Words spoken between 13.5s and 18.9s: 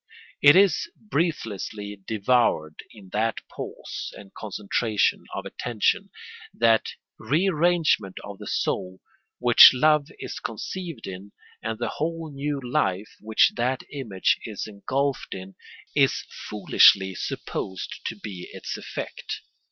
that image is engulfed in is foolishly supposed to be its